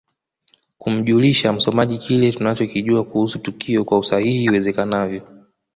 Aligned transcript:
Kumjulisha 0.77 1.53
msomaji 1.53 1.97
kile 1.97 2.31
tunachokijua 2.31 3.03
kuhusu 3.03 3.39
tukio 3.39 3.83
kwa 3.85 3.97
usahihi 3.99 4.43
iwezekanavyo 4.43 5.45